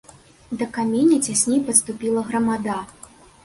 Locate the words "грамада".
2.33-2.83